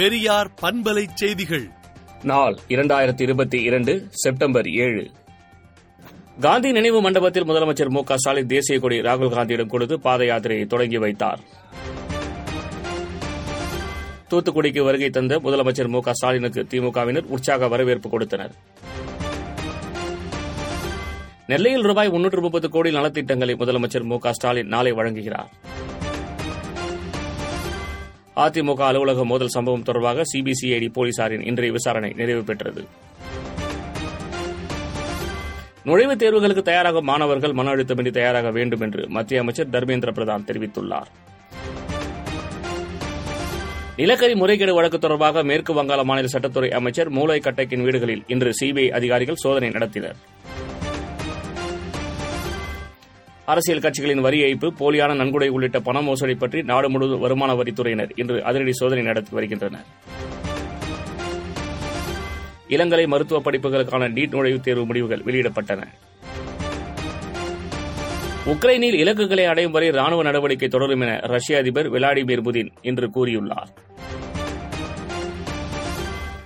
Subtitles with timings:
[0.00, 1.70] பெரியார் பண்பலை செய்திகள்.
[2.22, 5.10] நாள் இரண்டாயிரத்தி இருபத்தி இரண்டு செப்டம்பர் ஏழு.
[6.40, 10.98] காந்தி நினைவு மண்டபத்தில் முதலமைச்சர் மு க ஸ்டாலின் தேசிய கொடி ராகுல் காந்தியிடம் கொடுத்து பாத யாத்திரையை தொடங்கி
[10.98, 11.40] வைத்தார்.
[14.30, 18.52] தூத்துக்குடிக்கு வருகை தந்த முதலமைச்சர் மு க ஸ்டாலினுக்கு திமுகவினர் உற்சாக வரவேற்பு கொடுத்தனர்.
[21.46, 25.59] நெல்லையில் ரூபாய் முன்னூற்று முப்பது கோடி நலத்திட்டங்களை முதலமைச்சர் மு க ஸ்டாலின் நாளை வழங்குகிறார்.
[28.40, 32.84] அதிமுக அலுவலக மோதல் சம்பவம் தொடர்பாக சிபிசிஐடி போலீசாரின் இன்றைய விசாரணை நிறைவு பெற்றது.
[35.84, 41.10] நுழைவுத் தேர்வுகளுக்கு தயாராகும் மாணவர்கள் மன அழுத்தமின்றி தயாராக வேண்டும் என்று மத்திய அமைச்சர் தர்மேந்திர பிரதான் தெரிவித்துள்ளார்.
[43.96, 49.34] நிலக்கரி முறைகேடு வழக்கு தொடர்பாக மேற்கு வங்காள மாநில சட்டத்துறை அமைச்சர் மூளை கட்டக்கின் வீடுகளில் இன்று சிபிஐ அதிகாரிகள்
[49.34, 50.14] சோதனை நடத்தினர்.
[53.50, 58.44] அரசியல் கட்சிகளின் வரி ஏய்ப்பு போலியான நன்கொடை உள்ளிட்ட பண மோசடி பற்றி நாடு முழுவதும் வருமான வரித்துறையினர் இன்று
[58.44, 59.86] அதிரடி சோதனை நடத்தி வருகின்றனர்.
[62.68, 65.82] இளங்கலை மருத்துவ படிப்புகளுக்கான நீட் நுழைவுத் தேர்வு முடிவுகள் வெளியிடப்பட்டன.
[68.46, 73.70] உக்ரைனில் இலக்குகளை அடையும் வரை ராணுவ நடவடிக்கை தொடரும் என ரஷ்ய அதிபர் விளாடிமிர் புதின் இன்று கூறியுள்ளார்.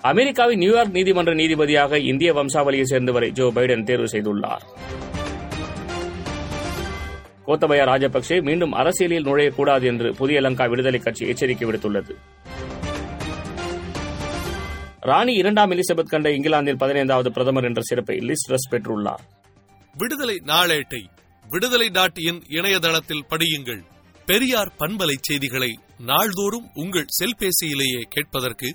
[0.00, 4.64] அமெரிக்காவின் நியூயார்க் நீதிமன்ற நீதிபதியாக இந்திய வம்சாவளியைச் சேர்ந்தவரை ஜோ பைடன் தேர்வு செய்துள்ளார்.
[7.48, 12.14] கோத்தபய ராஜபக்சே மீண்டும் அரசியலில் நுழையக்கூடாது என்று புதிய லங்கா விடுதலை கட்சி எச்சரிக்கை விடுத்துள்ளது.
[15.00, 19.22] ராணி இரண்டாம் எலிசபெத் கண்ட இங்கிலாந்தின் பதினைந்தாவது பிரதமர் என்ற சிறப்பை லிஸ்ட்ரஸ் பெற்றுள்ளார்.
[19.98, 21.02] விடுதலை நாளேட்டை
[21.48, 23.82] விடுதலை டாட் இன் இணையதளத்தில் படியுங்கள்.
[24.26, 28.74] பெரியார் பண்பலை செய்திகளை நாள்தோறும் உங்கள் செல்பேசியிலேயே கேட்பதற்கு